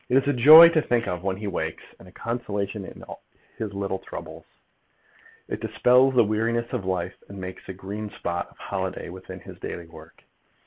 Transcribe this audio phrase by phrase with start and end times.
[0.09, 3.03] It is a joy to think of when he wakes, and a consolation in
[3.59, 4.45] his little troubles.
[5.47, 9.59] It dispels the weariness of life, and makes a green spot of holiday within his
[9.59, 10.23] daily work.